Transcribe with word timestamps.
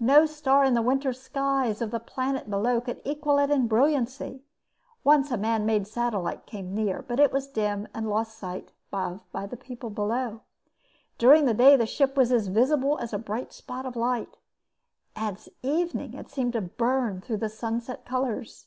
No 0.00 0.26
star 0.26 0.64
in 0.64 0.74
the 0.74 0.82
winter 0.82 1.12
skies 1.12 1.80
of 1.80 1.92
the 1.92 2.00
planet 2.00 2.50
below 2.50 2.80
could 2.80 3.00
equal 3.04 3.38
it 3.38 3.50
in 3.52 3.68
brilliancy. 3.68 4.42
Once 5.04 5.30
a 5.30 5.36
man 5.36 5.64
made 5.64 5.86
satellite 5.86 6.44
came 6.44 6.74
near 6.74 7.02
but 7.06 7.20
it 7.20 7.30
was 7.32 7.46
dim 7.46 7.86
and 7.94 8.06
was 8.06 8.10
lost 8.26 8.36
sight 8.36 8.72
of 8.92 9.20
by 9.30 9.46
the 9.46 9.56
people 9.56 9.90
below. 9.90 10.40
During 11.18 11.44
the 11.44 11.54
day 11.54 11.76
the 11.76 11.86
ship 11.86 12.16
was 12.16 12.32
visible 12.48 12.98
as 12.98 13.12
a 13.12 13.16
bright 13.18 13.52
spot 13.52 13.86
of 13.86 13.94
light. 13.94 14.38
At 15.14 15.46
evening 15.62 16.14
it 16.14 16.30
seemed 16.30 16.54
to 16.54 16.60
burn 16.60 17.20
through 17.20 17.36
the 17.36 17.48
sunset 17.48 18.04
colors. 18.04 18.66